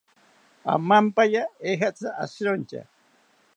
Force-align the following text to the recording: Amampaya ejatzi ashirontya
Amampaya 0.73 1.43
ejatzi 1.73 2.07
ashirontya 2.25 2.81